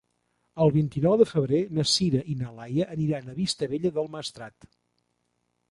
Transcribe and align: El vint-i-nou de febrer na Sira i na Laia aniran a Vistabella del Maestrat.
El 0.63 0.71
vint-i-nou 0.77 1.17
de 1.21 1.27
febrer 1.31 1.59
na 1.79 1.85
Sira 1.91 2.23
i 2.33 2.39
na 2.41 2.55
Laia 2.61 2.89
aniran 2.97 3.29
a 3.29 3.37
Vistabella 3.43 3.95
del 4.01 4.13
Maestrat. 4.17 4.71